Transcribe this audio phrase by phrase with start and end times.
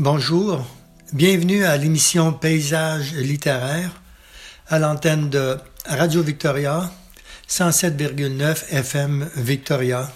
[0.00, 0.64] Bonjour,
[1.12, 3.90] bienvenue à l'émission Paysage littéraire
[4.68, 6.88] à l'antenne de Radio Victoria
[7.48, 10.08] 107,9 FM Victoria.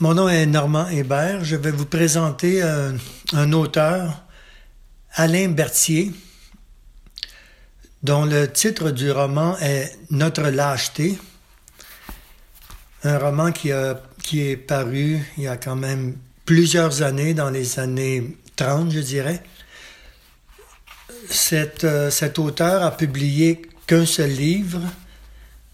[0.00, 1.44] Mon nom est Normand Hébert.
[1.44, 2.96] Je vais vous présenter un,
[3.34, 4.24] un auteur,
[5.12, 6.10] Alain Berthier,
[8.02, 11.16] dont le titre du roman est Notre lâcheté.
[13.04, 17.50] Un roman qui, a, qui est paru il y a quand même plusieurs années, dans
[17.50, 19.42] les années 30, je dirais.
[21.28, 24.80] Cet, euh, cet auteur a publié qu'un seul livre.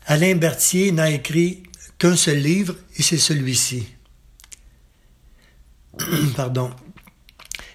[0.07, 1.63] Alain Berthier n'a écrit
[1.99, 3.87] qu'un seul livre et c'est celui-ci.
[6.37, 6.71] Pardon.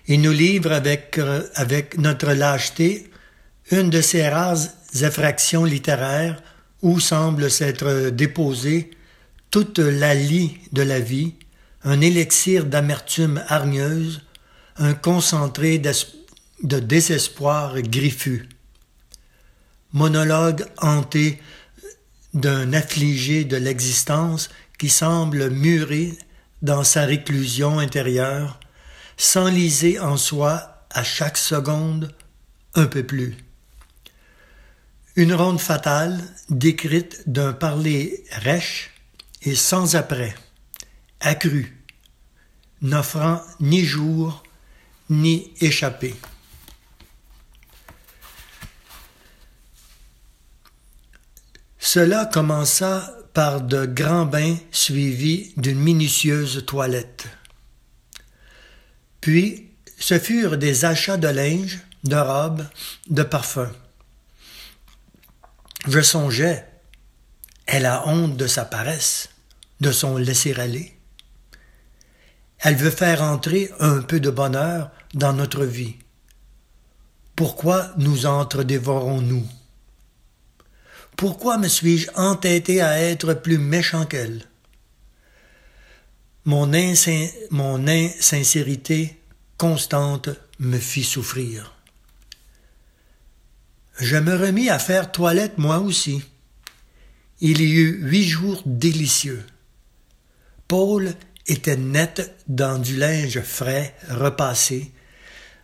[0.07, 3.09] Il nous livre avec, euh, avec notre lâcheté
[3.71, 4.57] une de ces rares
[5.01, 6.41] effractions littéraires
[6.81, 8.91] où semble s'être déposée
[9.49, 11.33] toute la lie de la vie,
[11.85, 14.23] un élixir d'amertume hargneuse,
[14.77, 18.49] un concentré de désespoir griffu.
[19.93, 21.41] Monologue hanté
[22.33, 26.17] d'un affligé de l'existence qui semble muré
[26.61, 28.59] dans sa réclusion intérieure,
[29.15, 32.13] s'enliser en soi à chaque seconde
[32.73, 33.37] un peu plus.
[35.15, 36.19] Une ronde fatale
[36.49, 38.91] décrite d'un parler rêche
[39.43, 40.35] et sans après,
[41.19, 41.83] accru,
[42.81, 44.43] n'offrant ni jour
[45.09, 46.15] ni échappée.
[51.79, 57.27] Cela commença par de grands bains suivis d'une minutieuse toilette.
[59.21, 62.67] Puis, ce furent des achats de linge, de robes,
[63.09, 63.73] de parfums.
[65.87, 66.67] Je songeais,
[67.65, 69.29] elle a honte de sa paresse,
[69.81, 70.94] de son laisser-aller.
[72.65, 75.97] Elle veut faire entrer un peu de bonheur dans notre vie.
[77.35, 79.45] Pourquoi nous entre-dévorons-nous?
[81.15, 84.45] Pourquoi me suis-je entêté à être plus méchant qu'elle?
[86.45, 86.71] Mon,
[87.51, 89.21] mon insincérité
[89.59, 91.71] constante me fit souffrir.
[93.99, 96.23] Je me remis à faire toilette moi aussi.
[97.41, 99.45] Il y eut huit jours délicieux.
[100.67, 101.13] Paul
[101.47, 104.91] était net dans du linge frais, repassé,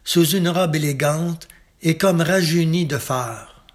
[0.04, 1.48] sous une robe élégante
[1.82, 3.66] et comme rajeuni de phare.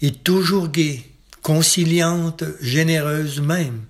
[0.00, 1.02] Et toujours gaie,
[1.42, 3.84] conciliante, généreuse même,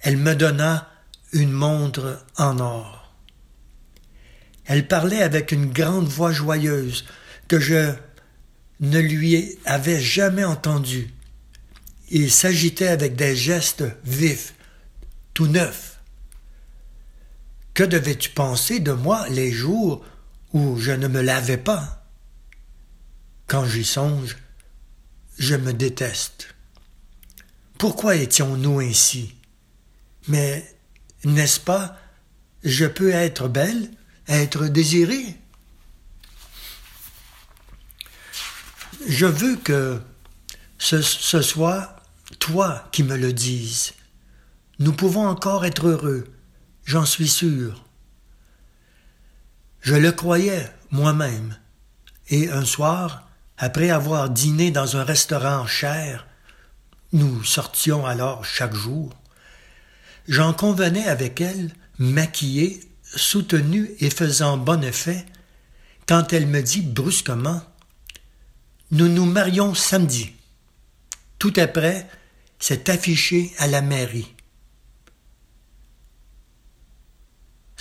[0.00, 0.88] elle me donna
[1.32, 3.14] une montre en or.
[4.64, 7.04] Elle parlait avec une grande voix joyeuse
[7.48, 7.92] que je
[8.80, 11.12] ne lui avais jamais entendue
[12.14, 14.54] il s'agitait avec des gestes vifs,
[15.34, 16.00] tout neufs.
[17.74, 20.04] Que devais-tu penser de moi les jours
[20.52, 22.04] où je ne me lavais pas?
[23.46, 24.36] Quand j'y songe,
[25.38, 26.54] je me déteste.
[27.78, 29.34] Pourquoi étions-nous ainsi?
[30.28, 30.76] Mais
[31.24, 31.98] n'est-ce pas,
[32.62, 33.90] je peux être belle,
[34.28, 35.36] être désirée?
[39.08, 40.00] Je veux que
[40.78, 41.96] ce, ce soit
[42.38, 43.94] toi qui me le dises.
[44.78, 46.24] Nous pouvons encore être heureux,
[46.84, 47.84] j'en suis sûr.
[49.80, 51.56] Je le croyais moi-même,
[52.28, 53.28] et un soir,
[53.58, 56.26] après avoir dîné dans un restaurant cher,
[57.12, 59.10] nous sortions alors chaque jour,
[60.28, 65.26] j'en convenais avec elle, maquillée, soutenue et faisant bon effet,
[66.06, 67.62] quand elle me dit brusquement
[68.90, 70.32] Nous nous marions samedi.
[71.38, 72.08] Tout après,
[72.58, 74.34] s'est affiché à la mairie.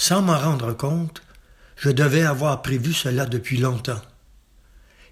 [0.02, 1.22] Sans m'en rendre compte,
[1.76, 4.02] je devais avoir prévu cela depuis longtemps,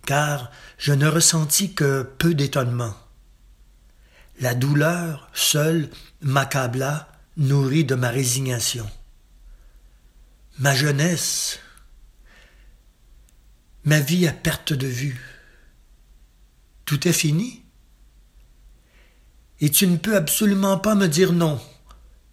[0.07, 0.49] car
[0.79, 2.95] je ne ressentis que peu d'étonnement.
[4.39, 5.91] La douleur seule
[6.21, 7.07] m'accabla,
[7.37, 8.89] nourrie de ma résignation.
[10.57, 11.59] Ma jeunesse,
[13.83, 15.21] ma vie à perte de vue.
[16.85, 17.63] Tout est fini
[19.59, 21.61] et tu ne peux absolument pas me dire non.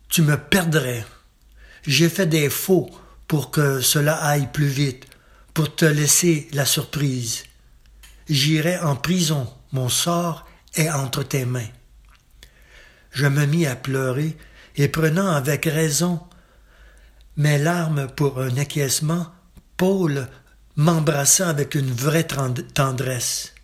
[0.09, 1.05] Tu me perdrais.
[1.87, 2.91] J'ai fait des faux
[3.29, 5.07] pour que cela aille plus vite,
[5.55, 7.45] pour te laisser la surprise.
[8.29, 11.69] J'irai en prison, mon sort est entre tes mains.
[13.11, 14.37] Je me mis à pleurer,
[14.77, 16.21] et prenant avec raison
[17.37, 19.27] mes larmes pour un acquiescement,
[19.77, 20.29] Paul
[20.77, 23.55] m'embrassa avec une vraie tendresse.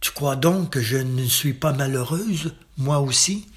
[0.00, 3.48] Tu crois donc que je ne suis pas malheureuse, moi aussi?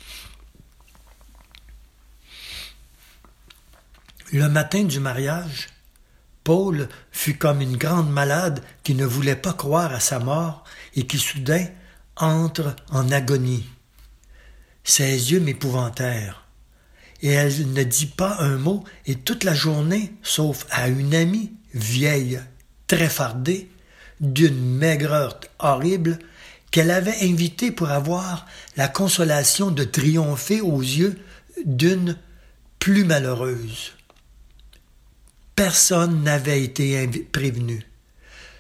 [4.34, 5.68] Le matin du mariage,
[6.46, 10.64] Paul fut comme une grande malade qui ne voulait pas croire à sa mort
[10.96, 11.66] et qui soudain
[12.16, 13.68] entre en agonie.
[14.86, 16.48] Ses yeux m'épouvantèrent,
[17.22, 21.52] et elle ne dit pas un mot, et toute la journée, sauf à une amie,
[21.74, 22.40] vieille,
[22.88, 23.70] très fardée,
[24.22, 26.20] d'une maigreur horrible,
[26.72, 28.46] qu'elle avait invitée pour avoir
[28.78, 31.20] la consolation de triompher aux yeux
[31.66, 32.18] d'une
[32.80, 33.92] plus malheureuse.
[35.64, 37.86] Personne n'avait été prévenu.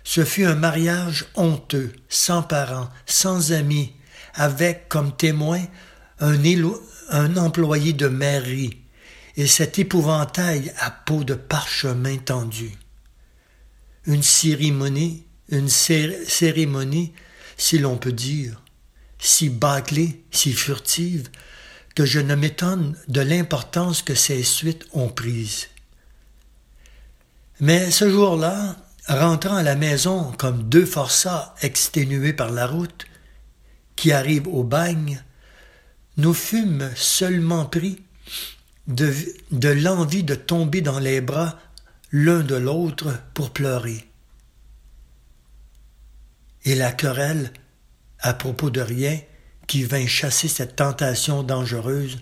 [0.04, 3.94] Ce fut un mariage honteux, sans parents, sans amis,
[4.36, 5.64] avec comme témoin
[6.20, 8.84] un, employé de mairie
[9.36, 12.72] et cet épouvantail à peau de parchemin tendu.
[14.06, 17.14] Une cérémonie, une cérémonie,
[17.58, 18.62] si l'on peut dire,
[19.18, 21.30] si bâclée, si furtive,
[21.96, 25.68] que je ne m'étonne de l'importance que ces suites ont prise.
[27.62, 28.76] Mais ce jour-là,
[29.08, 33.06] rentrant à la maison comme deux forçats exténués par la route,
[33.96, 35.24] qui arrivent au bagne,
[36.18, 38.02] nous fûmes seulement pris
[38.88, 39.14] de,
[39.70, 41.60] l'envie de tomber dans les bras
[42.12, 44.10] l'un de l'autre pour pleurer.
[46.66, 47.54] Et la querelle,
[48.22, 49.20] à propos de rien,
[49.68, 52.18] qui vint chasser cette tentation dangereuse,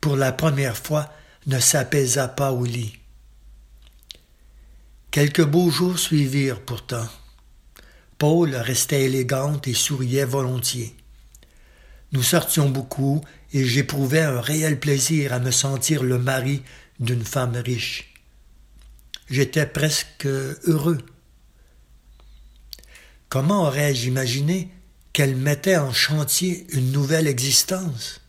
[0.00, 1.12] pour la première fois
[1.48, 3.00] ne s'apaisa pas au lit.
[5.16, 7.08] Quelques beaux jours suivirent pourtant.
[8.18, 10.94] Paul restait élégante et souriait volontiers.
[12.12, 13.24] Nous sortions beaucoup
[13.54, 16.62] et j'éprouvais un réel plaisir à me sentir le mari
[17.00, 18.12] d'une femme riche.
[19.30, 20.98] J'étais presque heureux.
[23.30, 24.68] Comment aurais-je imaginé
[25.14, 28.20] qu'elle mettait en chantier une nouvelle existence?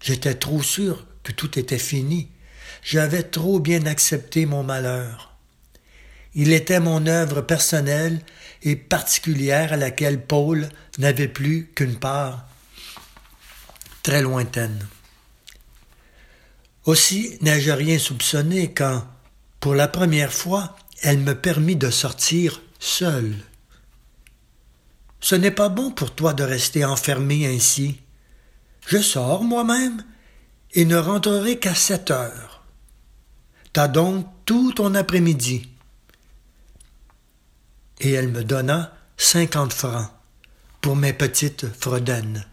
[0.00, 2.28] J'étais trop sûr que tout était fini.
[2.82, 5.31] J'avais trop bien accepté mon malheur.
[6.34, 8.20] Il était mon œuvre personnelle
[8.62, 10.68] et particulière à laquelle Paul
[10.98, 12.46] n'avait plus qu'une part
[14.02, 14.86] très lointaine.
[16.84, 19.06] Aussi n'ai-je rien soupçonné quand,
[19.60, 23.36] pour la première fois, elle me permit de sortir seule.
[25.20, 28.00] Ce n'est pas bon pour toi de rester enfermé ainsi.
[28.86, 30.02] Je sors moi-même
[30.72, 32.64] et ne rentrerai qu'à sept heures.
[33.72, 35.71] T'as donc tout ton après-midi
[38.02, 40.10] et elle me donna cinquante francs
[40.80, 42.44] pour mes petites fredaines.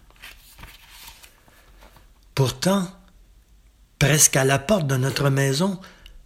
[2.36, 2.88] Pourtant,
[3.98, 5.80] presque à la porte de notre maison,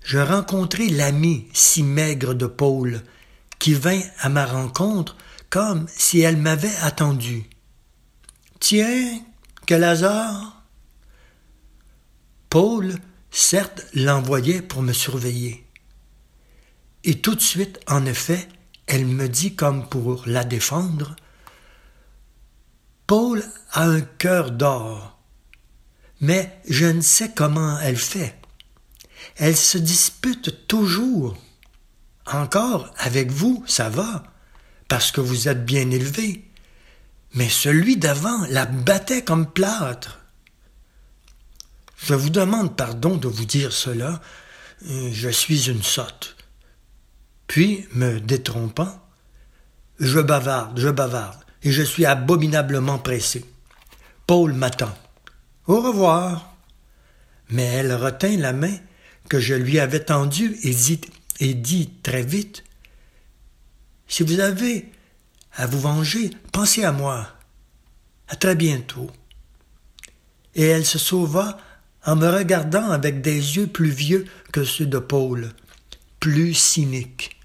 [0.03, 3.01] je rencontrai l'ami si maigre de Paul,
[3.57, 5.15] qui vint à ma rencontre
[5.49, 7.45] comme si elle m'avait attendu.
[8.59, 9.21] Tiens,
[9.65, 10.63] quel hasard!
[12.49, 12.95] Paul,
[13.31, 15.65] certes, l'envoyait pour me surveiller.
[17.05, 18.47] Et tout de suite, en effet,
[18.87, 21.15] elle me dit comme pour la défendre
[23.07, 25.19] Paul a un cœur d'or,
[26.21, 28.35] mais je ne sais comment elle fait.
[29.35, 31.37] Elle se dispute toujours.
[32.25, 34.23] Encore, avec vous, ça va,
[34.87, 36.49] parce que vous êtes bien élevé.
[37.33, 40.19] Mais celui d'avant la battait comme plâtre.
[41.97, 44.21] Je vous demande pardon de vous dire cela.
[44.85, 46.32] Je suis une sotte.
[47.47, 48.99] Puis, me détrompant,
[49.99, 53.45] je bavarde, je bavarde, et je suis abominablement pressé.
[54.27, 54.93] Paul m'attend.
[55.67, 56.55] Au revoir.
[57.49, 58.75] Mais elle retint la main
[59.29, 62.63] que je lui avais tendue et dit, très vite
[64.07, 64.91] Si vous avez
[65.53, 67.27] à vous venger, pensez à moi.
[68.27, 69.09] À très bientôt.
[70.55, 71.57] Et elle se sauva
[72.05, 75.49] en me regardant avec des yeux plus vieux que ceux de Paul,
[76.23, 77.37] plus cyniques.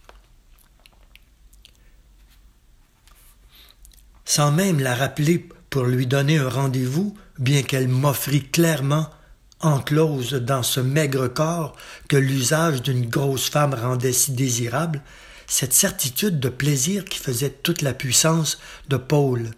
[4.25, 9.11] sans même la rappeler pour lui donner un rendez-vous, bien qu'elle m'offrit clairement,
[9.59, 11.75] enclose dans ce maigre corps
[12.09, 15.03] que l'usage d'une grosse femme rendait si désirable,
[15.49, 19.51] cette certitude de plaisir qui faisait toute la puissance de Paul.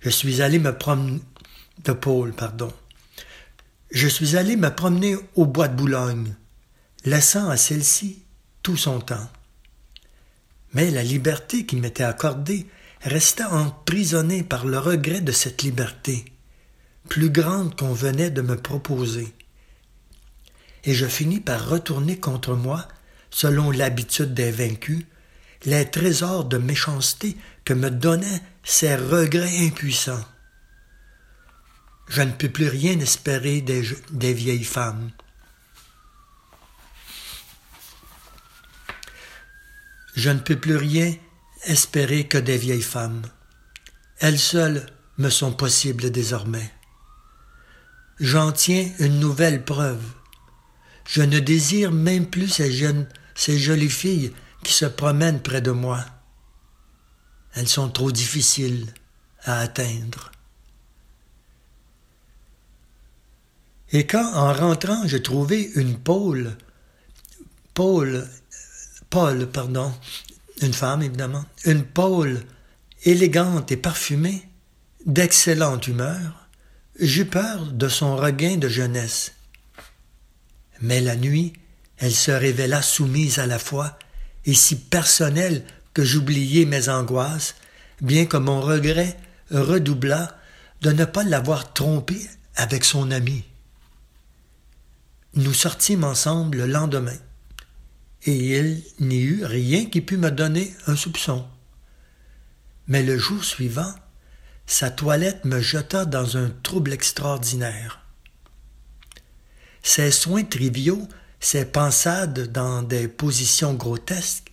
[0.00, 1.20] Je suis allé me promener
[1.84, 2.72] de Paul, pardon.
[3.92, 6.34] Je suis allé me promener au bois de Boulogne,
[7.04, 8.24] laissant à celle-ci
[8.62, 9.30] tout son temps.
[10.72, 12.66] Mais la liberté qui m'était accordée
[13.02, 16.24] resta emprisonné par le regret de cette liberté,
[17.08, 19.32] plus grande qu'on venait de me proposer.
[20.84, 22.86] Et je finis par retourner contre moi,
[23.30, 25.04] selon l'habitude des vaincus,
[25.64, 30.24] les trésors de méchanceté que me donnaient ces regrets impuissants.
[32.08, 35.10] Je ne peux plus rien espérer des vieilles femmes.
[40.14, 41.14] Je ne peux plus rien
[41.64, 43.22] espérer que des vieilles femmes.
[44.18, 44.86] Elles seules
[45.18, 46.70] me sont possibles désormais.
[48.18, 50.02] J'en tiens une nouvelle preuve.
[51.06, 55.70] Je ne désire même plus ces jeunes, ces jolies filles qui se promènent près de
[55.70, 56.04] moi.
[57.54, 58.86] Elles sont trop difficiles
[59.42, 60.30] à atteindre.
[63.92, 66.56] Et quand, en rentrant, j'ai trouvé une Paul,
[67.74, 68.28] Paul,
[69.10, 69.92] Paul, pardon,
[70.62, 72.42] une femme évidemment, une Paul
[73.04, 74.48] élégante et parfumée,
[75.04, 76.48] d'excellente humeur,
[76.98, 79.32] j'eus peur de son regain de jeunesse.
[80.80, 81.54] Mais la nuit,
[81.98, 83.98] elle se révéla soumise à la foi
[84.46, 87.56] et si personnelle que j'oubliai mes angoisses,
[88.00, 89.16] bien que mon regret
[89.50, 90.36] redoubla
[90.82, 93.44] de ne pas l'avoir trompée avec son ami.
[95.34, 97.16] Nous sortîmes ensemble le lendemain,
[98.24, 101.46] et il n'y eut rien qui pût me donner un soupçon.
[102.86, 103.94] Mais le jour suivant,
[104.66, 108.04] sa toilette me jeta dans un trouble extraordinaire.
[109.82, 111.08] Ses soins triviaux,
[111.40, 114.52] ses pensades dans des positions grotesques,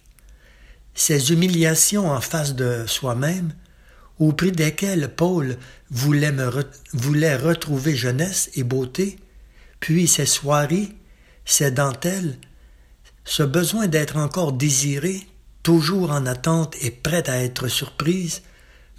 [0.95, 3.53] ses humiliations en face de soi-même,
[4.19, 5.57] au prix desquelles Paul
[5.91, 6.49] voulait, me
[6.93, 9.19] voulait retrouver jeunesse et beauté,
[9.79, 10.89] puis ses soirées,
[11.45, 12.37] ses dentelles,
[13.27, 15.21] ce besoin d'être encore désiré,
[15.61, 18.41] toujours en attente et prête à être surprise,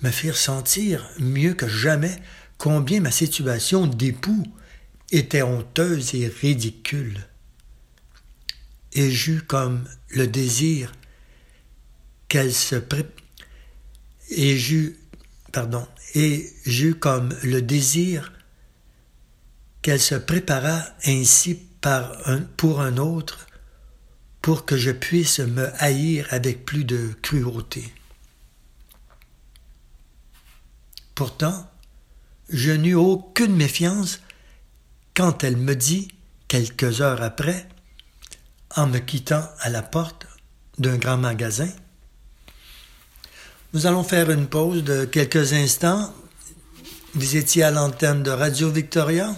[0.03, 2.15] me firent sentir mieux que jamais
[2.59, 4.47] combien ma situation d'époux
[5.11, 7.27] était honteuse et ridicule.
[8.93, 10.93] Et j'eus comme le désir
[12.29, 13.07] qu'elle se pré...
[14.29, 14.99] et j'eus
[15.53, 18.35] pardon et j'eus comme le désir
[19.81, 23.48] qu'elle se préparât ainsi par un, pour un autre,
[24.49, 27.93] pour que je puisse me haïr avec plus de cruauté.
[31.15, 31.71] Pourtant,
[32.49, 34.21] je n'eus aucune méfiance
[35.15, 36.09] quand elle me dit,
[36.49, 37.69] quelques heures après,
[38.75, 40.27] en me quittant à la porte
[40.79, 41.69] d'un grand magasin,
[43.75, 46.11] Nous allons faire une pause de quelques instants.
[47.13, 49.37] Vous étiez à l'antenne de Radio Victoria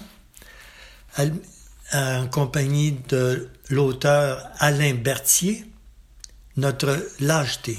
[1.93, 5.65] en compagnie de l'auteur Alain Berthier,
[6.57, 7.79] notre lâcheté.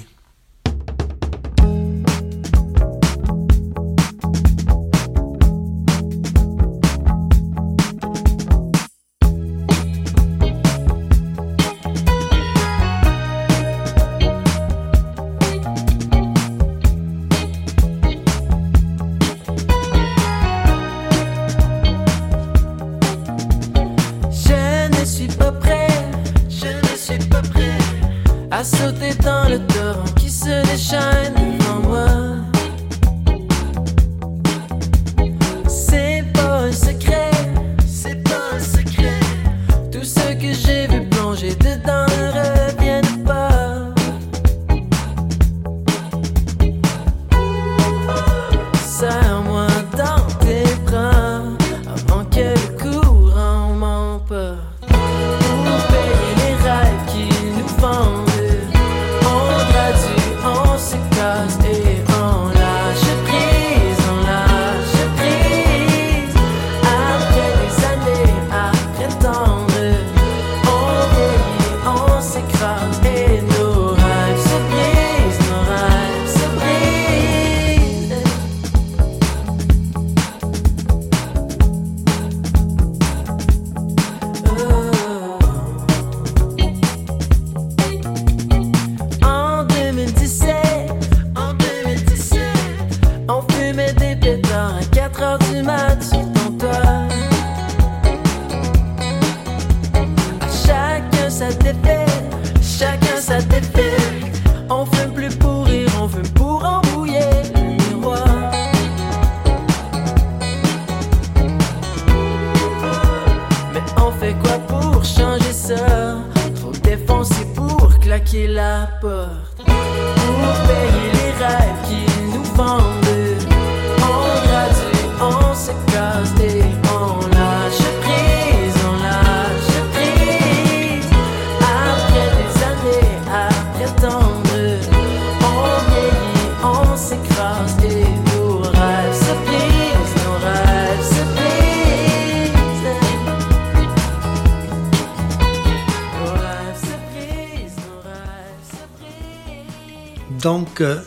[150.41, 151.00] Donc, euh,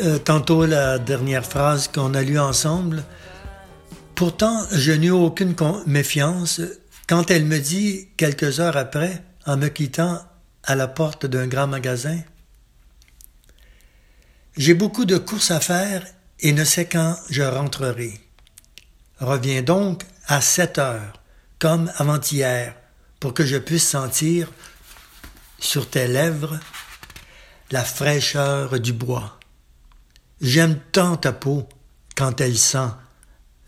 [0.00, 3.02] euh, tantôt la dernière phrase qu'on a lue ensemble,
[4.14, 6.60] pourtant je n'eus aucune méfiance
[7.08, 10.20] quand elle me dit, quelques heures après, en me quittant
[10.62, 12.20] à la porte d'un grand magasin,
[14.56, 16.04] J'ai beaucoup de courses à faire
[16.40, 18.20] et ne sais quand je rentrerai.
[19.20, 21.14] Reviens donc à sept heures,
[21.58, 22.74] comme avant-hier,
[23.20, 24.52] pour que je puisse sentir
[25.58, 26.58] sur tes lèvres
[27.70, 29.38] la fraîcheur du bois.
[30.40, 31.68] J'aime tant ta peau
[32.16, 32.90] quand elle sent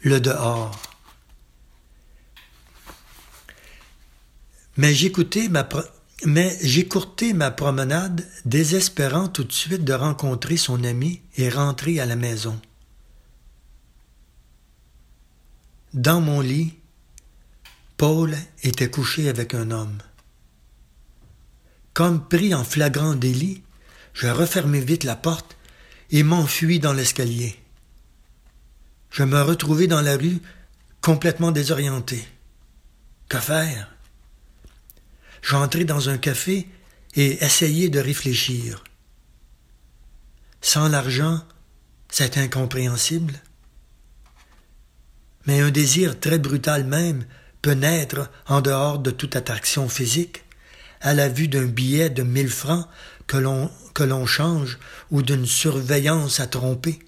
[0.02, 0.80] le dehors.
[4.76, 5.68] Mais j'écoutais ma
[6.26, 12.04] mais j'écourtai ma promenade, désespérant tout de suite de rencontrer son ami et rentrer à
[12.04, 12.60] la maison.
[15.94, 16.74] Dans mon lit,
[17.96, 19.98] Paul était couché avec un homme.
[21.94, 23.62] Comme pris en flagrant délit,
[24.14, 25.56] je refermai vite la porte
[26.10, 27.58] et m'enfuis dans l'escalier.
[29.10, 30.38] Je me retrouvai dans la rue
[31.00, 32.22] complètement désorienté.
[33.28, 33.94] Que faire?
[35.42, 36.68] J'entrai dans un café
[37.14, 38.84] et essayai de réfléchir.
[40.60, 41.42] Sans l'argent,
[42.08, 43.40] c'est incompréhensible.
[45.46, 47.24] Mais un désir très brutal même
[47.62, 50.44] peut naître en dehors de toute attraction physique,
[51.00, 52.86] à la vue d'un billet de mille francs
[53.30, 53.36] que
[54.02, 54.78] l'on, change
[55.12, 56.98] ou d'une surveillance à tromper,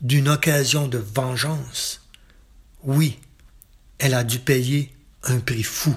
[0.00, 2.02] d'une occasion de vengeance.
[2.82, 3.20] Oui,
[3.98, 5.94] elle a dû payer un prix fou.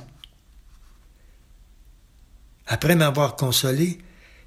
[2.67, 3.97] Après m'avoir consolé,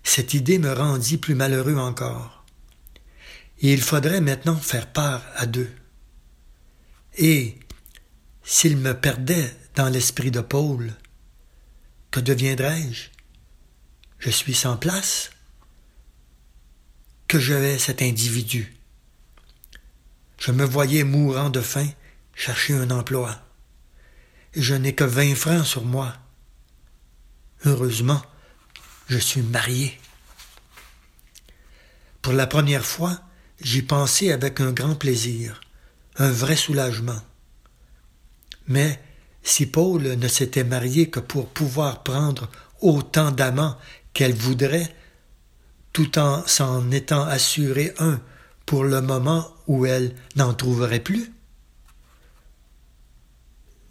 [0.04, 2.44] cette idée me rendit plus malheureux encore.
[3.60, 5.70] Et il faudrait maintenant faire part à deux.
[7.18, 7.58] Et,
[8.44, 10.92] s'il me perdait dans l'esprit de Paul,
[12.12, 13.13] que deviendrais-je
[14.24, 15.32] Je suis sans place
[17.28, 18.74] Que je vais cet individu
[20.38, 21.86] Je me voyais mourant de faim,
[22.34, 23.38] chercher un emploi.
[24.54, 26.14] Je n'ai que vingt francs sur moi.
[27.66, 28.22] Heureusement,
[29.08, 30.00] je suis marié.
[32.22, 33.20] Pour la première fois,
[33.60, 35.60] j'y pensais avec un grand plaisir,
[36.16, 37.20] un vrai soulagement.
[38.68, 38.98] Mais
[39.42, 43.76] si Paul ne s'était marié que pour pouvoir prendre autant d'amants
[44.14, 44.94] qu'elle voudrait,
[45.92, 48.20] tout en s'en étant assuré un
[48.64, 51.32] pour le moment où elle n'en trouverait plus?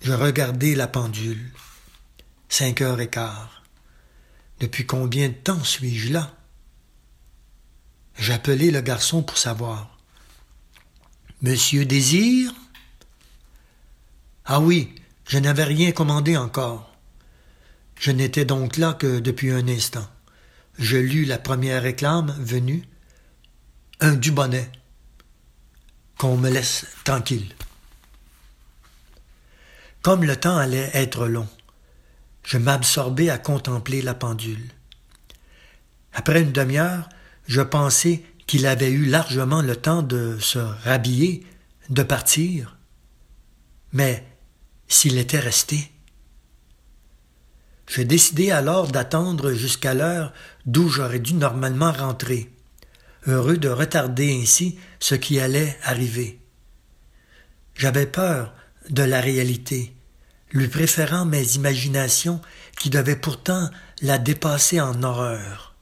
[0.01, 1.51] Je regardai la pendule.
[2.49, 3.63] Cinq heures et quart.
[4.59, 6.35] Depuis combien de temps suis-je là?
[8.17, 9.97] J'appelai le garçon pour savoir.
[11.41, 12.53] Monsieur Désir?
[14.45, 14.93] Ah oui,
[15.27, 16.92] je n'avais rien commandé encore.
[18.03, 20.05] Je n'étais donc là que depuis un instant.
[20.77, 22.83] Je lus la première réclame venue.
[24.01, 24.69] Un Dubonnet.
[26.17, 27.55] Qu'on me laisse tranquille.
[30.01, 31.47] Comme le temps allait être long,
[32.43, 34.69] je m'absorbais à contempler la pendule.
[36.11, 37.07] Après une demi-heure,
[37.47, 41.47] je pensais qu'il avait eu largement le temps de se rhabiller,
[41.89, 42.75] de partir.
[43.93, 44.27] Mais
[44.89, 45.92] s'il était resté.
[47.87, 50.33] Je décidai alors d'attendre jusqu'à l'heure
[50.65, 52.49] d'où j'aurais dû normalement rentrer,
[53.27, 56.39] heureux de retarder ainsi ce qui allait arriver.
[57.75, 58.53] J'avais peur
[58.89, 59.95] de la réalité,
[60.51, 62.41] lui préférant mes imaginations
[62.79, 63.69] qui devaient pourtant
[64.01, 65.75] la dépasser en horreur.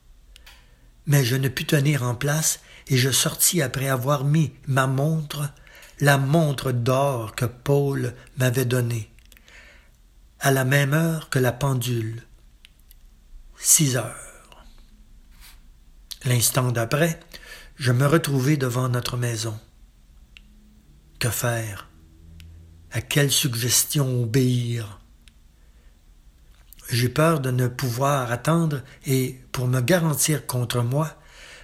[1.06, 5.50] Mais je ne pus tenir en place et je sortis après avoir mis ma montre,
[6.00, 9.11] la montre d'or que Paul m'avait donnée,
[10.42, 12.24] à la même heure que la pendule.
[13.58, 14.66] Six heures.
[16.26, 17.20] L'instant d'après,
[17.76, 19.58] je me retrouvai devant notre maison.
[21.20, 21.88] Que faire?
[22.92, 25.00] À quelle suggestion obéir?
[26.90, 31.16] J'eus peur de ne pouvoir attendre et, pour me garantir contre moi,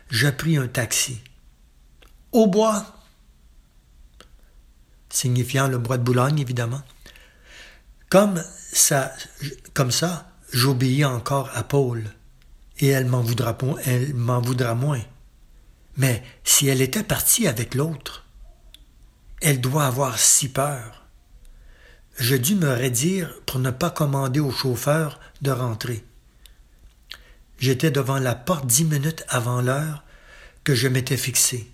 [0.10, 1.20] je pris un taxi.
[2.32, 2.98] Au bois
[5.10, 6.82] signifiant le bois de Boulogne, évidemment.
[8.10, 9.14] Comme ça,
[9.74, 12.04] comme ça, j'obéis encore à Paul,
[12.80, 15.02] et elle m'en voudra, moins.
[15.98, 18.26] Mais si elle était partie avec l'autre,
[19.42, 20.98] elle doit avoir si peur
[22.18, 26.04] je dus me raidir pour ne pas commander au chauffeur de rentrer.
[27.60, 30.04] J'étais devant la porte dix minutes avant l'heure
[30.64, 31.70] que je m'étais fixé.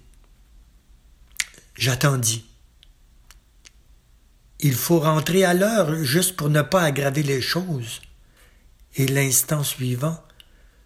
[1.75, 2.45] J'attendis.
[4.65, 8.01] Il faut rentrer à l'heure juste pour ne pas aggraver les choses.
[8.95, 10.23] Et l'instant suivant,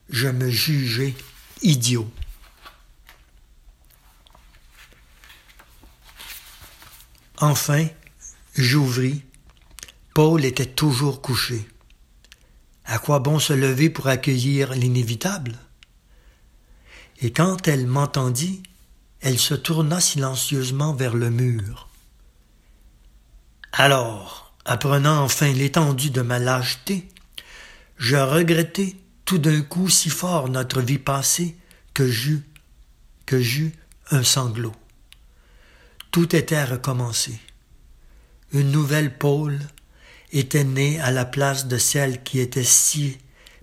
[0.09, 1.13] je me jugeais
[1.61, 2.09] idiot.
[7.37, 7.87] Enfin,
[8.55, 9.21] j'ouvris.
[10.15, 11.69] Paul était toujours couché.
[12.85, 15.55] À quoi bon se lever pour accueillir l'inévitable?
[17.19, 18.63] Et quand elle m'entendit,
[19.19, 21.86] elle se tourna silencieusement vers le mur.
[23.71, 27.07] Alors, apprenant enfin l'étendue de ma lâcheté,
[27.97, 31.57] je regrettai tout d'un coup si fort notre vie passée
[31.93, 32.43] que j'eus,
[33.25, 33.73] que j'eus
[34.11, 34.75] un sanglot.
[36.11, 37.39] Tout était à recommencer.
[38.53, 39.59] Une nouvelle pôle
[40.31, 43.17] était née à la place de celle qui était si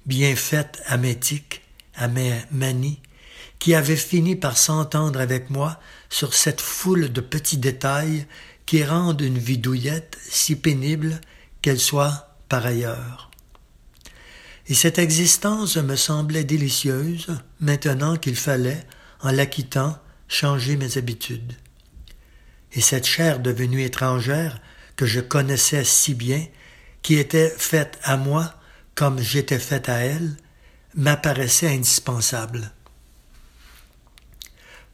[0.07, 1.63] bien faite à tics,
[1.95, 3.01] à mes manies,
[3.59, 8.27] qui avait fini par s'entendre avec moi sur cette foule de petits détails
[8.67, 11.21] qui rendent une vie douillette si pénible
[11.63, 13.31] qu'elle soit par ailleurs.
[14.67, 17.27] Et cette existence me semblait délicieuse
[17.61, 18.87] maintenant qu'il fallait,
[19.21, 19.99] en la quittant,
[20.29, 21.53] changer mes habitudes.
[22.73, 24.61] Et cette chair devenue étrangère,
[24.97, 26.47] que je connaissais si bien,
[27.03, 28.55] qui était faite à moi
[28.95, 30.37] comme j'étais faite à elle,
[30.95, 32.73] m'apparaissait indispensable.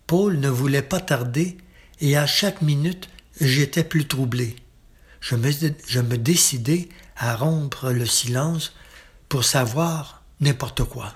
[0.07, 1.59] Paul ne voulait pas tarder,
[2.01, 3.09] et à chaque minute
[3.41, 4.57] j'étais plus troublé.
[5.21, 5.51] Je me,
[5.87, 8.73] je me décidai à rompre le silence
[9.29, 11.15] pour savoir n'importe quoi.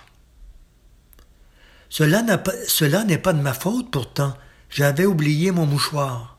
[1.89, 4.37] Cela n'est pas de ma faute pourtant.
[4.69, 6.39] J'avais oublié mon mouchoir.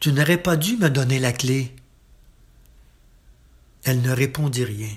[0.00, 1.74] Tu n'aurais pas dû me donner la clé.
[3.84, 4.94] Elle ne répondit rien.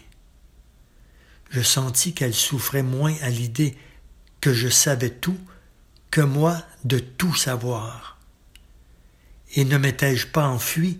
[1.49, 3.77] Je sentis qu'elle souffrait moins à l'idée
[4.39, 5.37] que je savais tout
[6.11, 8.18] que moi de tout savoir.
[9.55, 10.99] Et ne m'étais-je pas enfui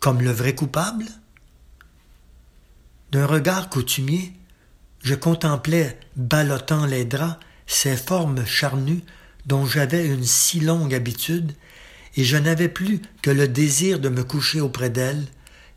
[0.00, 1.04] comme le vrai coupable?
[3.10, 4.32] D'un regard coutumier,
[5.02, 9.02] je contemplais, ballottant les draps, ces formes charnues
[9.46, 11.52] dont j'avais une si longue habitude,
[12.16, 15.26] et je n'avais plus que le désir de me coucher auprès d'elles,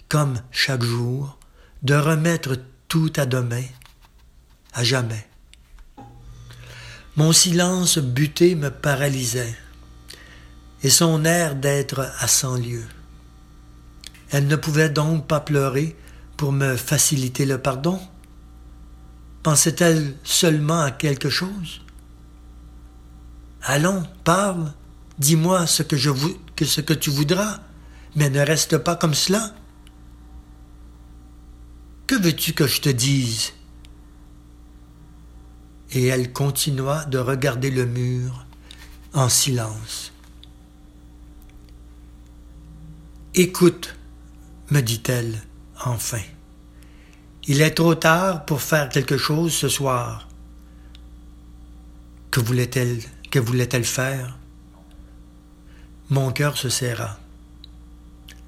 [0.10, 1.38] comme chaque jour,
[1.84, 3.64] de remettre tout à demain,
[4.74, 5.26] à jamais.
[7.16, 9.56] Mon silence buté me paralysait,
[10.84, 12.88] et son air d'être à cent lieues.
[14.32, 15.96] Elle ne pouvait donc pas pleurer
[16.38, 18.00] pour me faciliter le pardon
[19.44, 21.82] Pensait-elle seulement à quelque chose?
[23.64, 24.72] Allons, parle,
[25.18, 26.12] dis-moi ce que, je
[26.56, 27.60] que ce que tu voudras,
[28.16, 29.54] mais ne reste pas comme cela.
[32.06, 33.54] Que veux-tu que je te dise?
[35.92, 38.46] Et elle continua de regarder le mur
[39.14, 40.11] en silence.
[43.34, 43.96] Écoute,
[44.72, 45.42] me dit-elle
[45.86, 46.20] enfin.
[47.48, 50.28] Il est trop tard pour faire quelque chose ce soir.
[52.30, 54.38] Que voulait-elle, que voulait-elle faire?
[56.10, 57.20] Mon cœur se serra.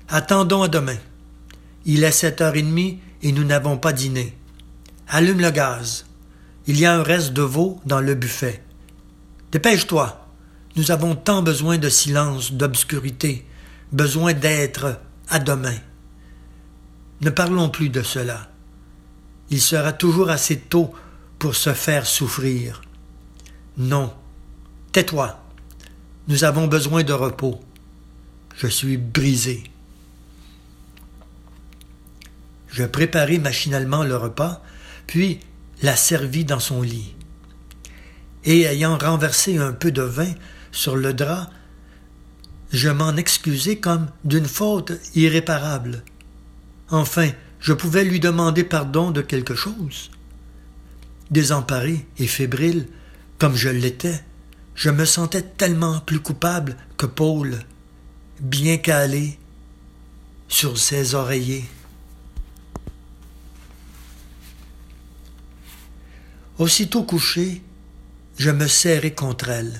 [0.10, 0.98] Attendons à demain.
[1.86, 4.36] Il est sept heures et demie et nous n'avons pas dîné.
[5.08, 6.06] Allume le gaz.
[6.67, 8.62] Il y a un reste de veau dans le buffet.
[9.54, 10.28] Dépêche-toi.
[10.76, 13.46] Nous avons tant besoin de silence, d'obscurité,
[13.93, 15.77] besoin d'être à demain.
[17.21, 18.49] Ne parlons plus de cela
[19.53, 20.91] il sera toujours assez tôt
[21.38, 22.82] pour se faire souffrir.
[23.77, 24.12] Non,
[24.91, 25.39] tais-toi.
[26.27, 27.62] Nous avons besoin de repos.
[28.58, 29.63] Je suis brisé.
[32.67, 34.63] Je préparai machinalement le repas,
[35.06, 35.39] puis
[35.84, 37.13] la servis dans son lit.
[38.45, 40.34] Et ayant renversé un peu de vin
[40.71, 41.47] sur le drap,
[42.73, 46.03] je m'en excusai comme d'une faute irréparable.
[46.89, 50.09] Enfin, je pouvais lui demander pardon de quelque chose.
[51.29, 52.88] Désemparé et fébrile,
[53.38, 54.23] comme je l'étais,
[54.73, 57.59] je me sentais tellement plus coupable que Paul,
[58.39, 59.38] bien calé
[60.47, 61.65] sur ses oreillers.
[66.57, 67.62] Aussitôt couché,
[68.38, 69.79] je me serrai contre elle.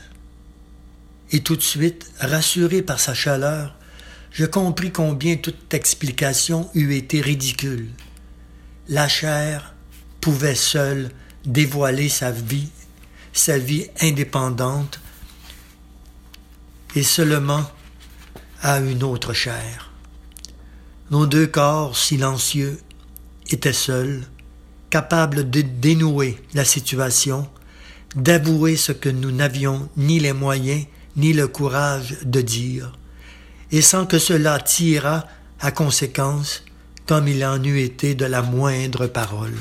[1.34, 3.76] Et tout de suite, rassuré par sa chaleur,
[4.32, 7.90] je compris combien toute explication eût été ridicule.
[8.88, 9.74] La chair
[10.22, 11.10] pouvait seule
[11.44, 12.70] dévoiler sa vie,
[13.34, 15.00] sa vie indépendante,
[16.96, 17.66] et seulement
[18.62, 19.92] à une autre chair.
[21.10, 22.80] Nos deux corps silencieux
[23.50, 24.22] étaient seuls,
[24.92, 27.50] capables de dénouer la situation,
[28.16, 32.94] d'avouer ce que nous n'avions ni les moyens ni le courage de dire
[33.72, 35.26] et sans que cela tirât
[35.60, 36.64] à conséquence
[37.06, 39.58] comme il en eût été de la moindre parole.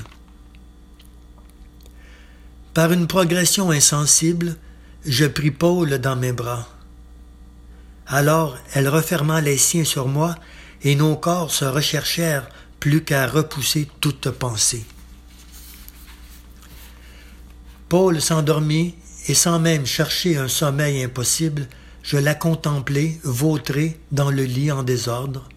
[2.75, 4.57] Par une progression insensible,
[5.05, 6.69] je pris Paul dans mes bras.
[8.07, 10.35] Alors elle referma les siens sur moi,
[10.85, 12.49] et nos corps se recherchèrent
[12.81, 14.85] plus qu'à repousser toute pensée.
[17.89, 18.95] Paul s'endormit,
[19.29, 21.69] et sans même chercher un sommeil impossible,
[22.03, 25.49] je la contemplai vautrée dans le lit en désordre.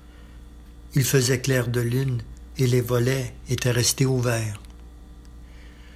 [0.94, 2.22] Il faisait clair de lune,
[2.58, 4.62] et les volets étaient restés ouverts.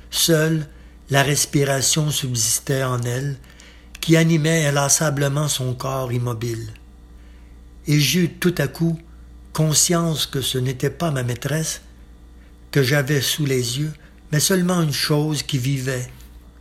[0.09, 0.67] Seule
[1.09, 3.37] la respiration subsistait en elle,
[4.01, 6.73] qui animait inlassablement son corps immobile.
[7.87, 8.99] Et j'eus tout à coup
[9.53, 11.81] conscience que ce n'était pas ma maîtresse
[12.71, 13.91] que j'avais sous les yeux,
[14.31, 16.07] mais seulement une chose qui vivait,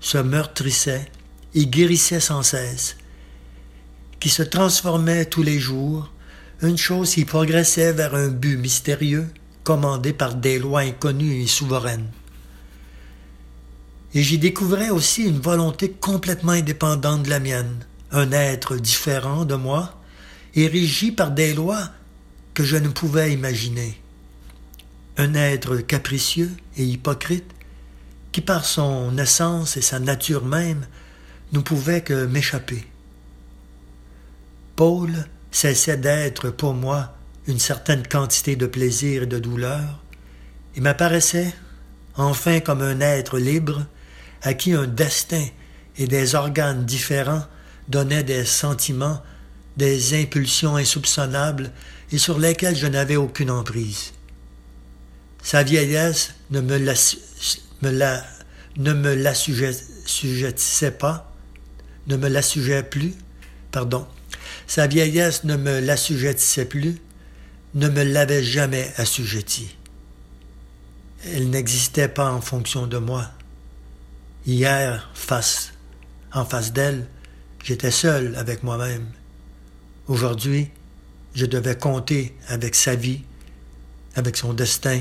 [0.00, 1.10] se meurtrissait
[1.54, 2.96] et guérissait sans cesse,
[4.20, 6.12] qui se transformait tous les jours,
[6.62, 9.28] une chose qui progressait vers un but mystérieux,
[9.64, 12.10] commandé par des lois inconnues et souveraines.
[14.14, 19.54] Et j'y découvrais aussi une volonté complètement indépendante de la mienne, un être différent de
[19.54, 20.00] moi,
[20.54, 21.90] et régi par des lois
[22.54, 24.00] que je ne pouvais imaginer.
[25.18, 27.52] Un être capricieux et hypocrite,
[28.32, 30.86] qui par son essence et sa nature même
[31.52, 32.86] ne pouvait que m'échapper.
[34.76, 35.10] Paul
[35.50, 37.14] cessait d'être pour moi
[37.46, 40.00] une certaine quantité de plaisir et de douleur,
[40.76, 41.52] et m'apparaissait
[42.16, 43.86] enfin comme un être libre
[44.42, 45.46] à qui un destin
[45.96, 47.44] et des organes différents
[47.88, 49.22] donnaient des sentiments,
[49.76, 51.72] des impulsions insoupçonnables
[52.12, 54.12] et sur lesquels je n'avais aucune emprise.
[55.42, 56.78] Sa vieillesse ne me,
[57.82, 58.24] la,
[58.76, 61.32] ne me l'assujettissait pas,
[62.06, 63.14] ne me l'assujettait plus,
[63.70, 64.06] pardon.
[64.66, 66.96] Sa vieillesse ne me l'assujettissait plus,
[67.74, 69.76] ne me l'avait jamais assujetti.
[71.24, 73.30] Elle n'existait pas en fonction de moi.
[74.46, 75.72] Hier, face,
[76.32, 77.06] en face d'elle,
[77.62, 79.06] j'étais seul avec moi-même.
[80.06, 80.70] Aujourd'hui,
[81.34, 83.22] je devais compter avec sa vie,
[84.14, 85.00] avec son destin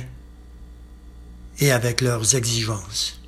[1.60, 3.20] et avec leurs exigences.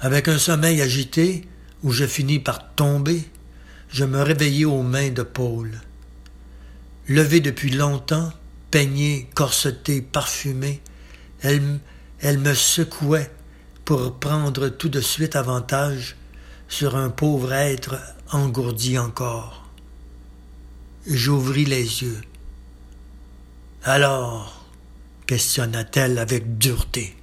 [0.00, 1.48] Avec un sommeil agité,
[1.82, 3.22] où je finis par tomber,
[3.88, 5.80] je me réveillai aux mains de Paul.
[7.08, 8.32] Levée depuis longtemps,
[8.70, 10.82] peignée, corsetée, parfumée,
[11.40, 11.78] elle,
[12.20, 13.30] elle me secouait
[13.84, 16.16] pour prendre tout de suite avantage
[16.68, 17.98] sur un pauvre être
[18.32, 19.70] engourdi encore.
[21.06, 22.20] J'ouvris les yeux.
[23.84, 24.65] Alors,
[25.26, 27.16] questionna-t-elle avec dureté.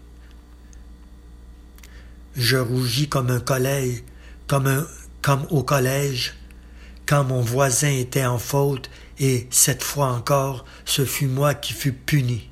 [2.36, 4.04] Je rougis comme un collège,
[4.48, 4.88] comme,
[5.22, 6.34] comme au collège,
[7.06, 8.90] quand mon voisin était en faute,
[9.20, 12.50] et cette fois encore, ce fut moi qui fus puni.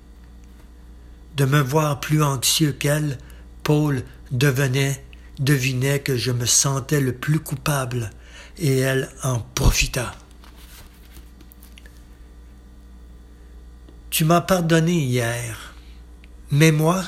[1.36, 3.18] De me voir plus anxieux qu'elle,
[3.64, 5.04] Paul devenait,
[5.40, 8.12] devinait que je me sentais le plus coupable,
[8.58, 10.14] et elle en profita.
[14.12, 15.74] Tu m'as pardonné hier,
[16.52, 17.02] mais moi,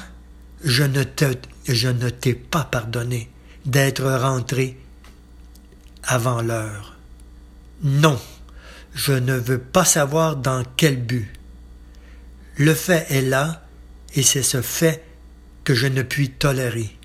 [0.63, 1.33] je ne te,
[2.09, 3.29] t'ai pas pardonné
[3.65, 4.77] d'être rentré
[6.03, 6.95] avant l'heure.
[7.83, 8.17] Non,
[8.95, 11.29] je ne veux pas savoir dans quel but.
[12.55, 13.65] Le fait est là,
[14.15, 15.03] et c'est ce fait
[15.65, 16.95] que je ne puis tolérer.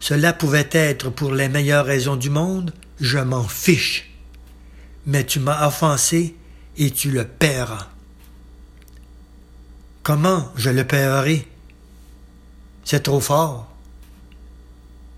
[0.00, 4.10] Cela pouvait être pour les meilleures raisons du monde, je m'en fiche.
[5.06, 6.34] Mais tu m'as offensé
[6.76, 7.92] et tu le paieras.
[10.02, 11.48] Comment je le paierai?
[12.84, 13.68] C'est trop fort.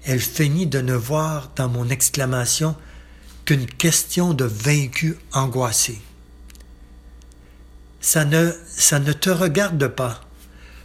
[0.04, 2.76] Elle feignit de ne voir dans mon exclamation
[3.44, 6.00] qu'une question de vaincu angoissé.
[8.00, 10.20] Ça ne, ça ne te regarde pas.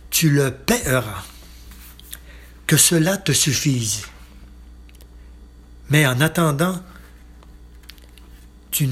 [0.10, 1.24] Tu le paieras.
[2.66, 4.06] Que cela te suffise.
[5.90, 6.82] Mais en attendant,
[8.72, 8.90] tu,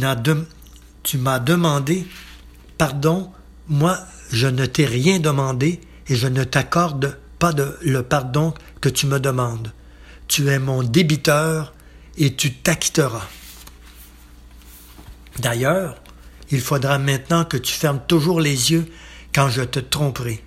[1.03, 2.05] tu m'as demandé
[2.77, 3.31] pardon,
[3.69, 3.99] moi
[4.31, 7.51] je ne t'ai rien demandé et je ne t'accorde pas
[7.81, 9.71] le pardon que tu me demandes.
[10.27, 11.73] Tu es mon débiteur
[12.17, 13.27] et tu t'acquitteras.
[15.39, 16.01] D'ailleurs,
[16.49, 18.91] il faudra maintenant que tu fermes toujours les yeux
[19.33, 20.43] quand je te tromperai.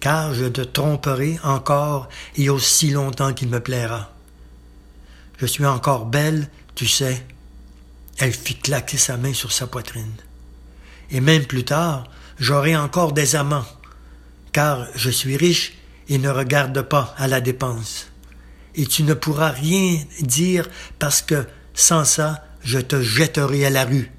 [0.00, 4.12] Car je te tromperai encore et aussi longtemps qu'il me plaira.
[5.38, 7.24] Je suis encore belle, tu sais.
[8.18, 10.12] Elle fit claquer sa main sur sa poitrine.
[11.12, 12.04] Et même plus tard,
[12.38, 13.66] j'aurai encore des amants,
[14.50, 15.74] car je suis riche
[16.08, 18.08] et ne regarde pas à la dépense.
[18.74, 23.84] Et tu ne pourras rien dire parce que sans ça, je te jetterai à la
[23.84, 24.10] rue.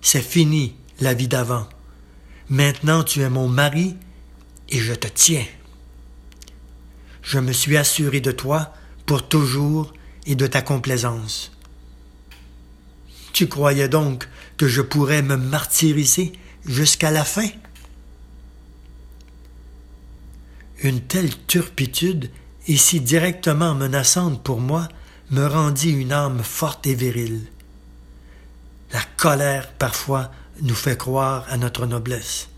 [0.00, 1.68] C'est fini la vie d'avant.
[2.48, 3.96] Maintenant tu es mon mari
[4.68, 5.46] et je te tiens.
[7.22, 8.72] Je me suis assuré de toi
[9.06, 9.92] pour toujours
[10.26, 11.52] et de ta complaisance.
[13.32, 16.32] Tu croyais donc que je pourrais me martyriser
[16.66, 17.48] jusqu'à la fin?
[20.82, 22.30] Une telle turpitude
[22.66, 24.88] et si directement menaçante pour moi
[25.30, 27.40] me rendit une âme forte et virile.
[28.92, 32.48] La colère, parfois, nous fait croire à notre noblesse.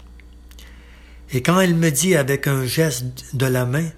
[1.33, 3.89] Et quand elle me dit avec un geste de la main,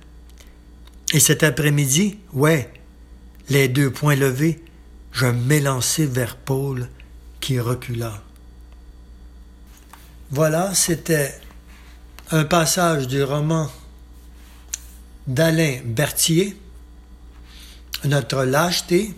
[1.12, 2.71] et cet après-midi, ouais,
[3.49, 4.62] les deux poings levés,
[5.16, 6.90] je m'élançai vers Paul
[7.40, 8.22] qui recula.
[10.31, 11.40] Voilà, c'était
[12.31, 13.70] un passage du roman
[15.26, 16.61] d'Alain Berthier,
[18.05, 19.14] Notre lâcheté,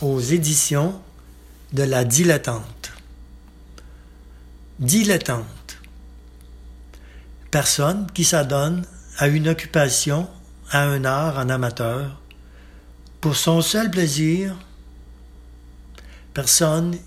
[0.00, 1.00] aux éditions
[1.72, 2.92] de la dilettante.
[4.80, 5.78] Dilettante.
[7.52, 8.84] Personne qui s'adonne
[9.18, 10.28] à une occupation,
[10.70, 12.20] à un art en amateur,
[13.20, 14.56] pour son seul plaisir.
[16.36, 16.98] Personne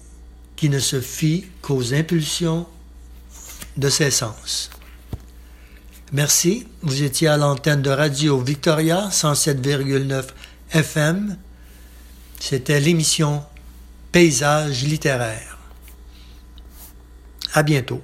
[0.56, 2.66] qui ne se fie qu'aux impulsions
[3.78, 4.72] de ses sens.
[6.12, 6.66] Merci.
[6.82, 10.30] Vous étiez à l'antenne de Radio Victoria 107,9
[10.72, 11.38] FM.
[12.40, 13.44] C'était l'émission
[14.12, 15.60] Paysage littéraire.
[17.54, 18.02] À bientôt.